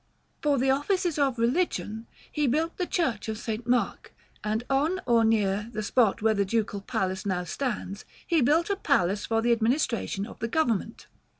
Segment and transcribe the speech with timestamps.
[0.41, 3.67] For the offices of religion, he built the Church of St.
[3.67, 8.71] Mark; and on, or near, the spot where the Ducal Palace now stands, he built
[8.71, 11.05] a palace for the administration of the government.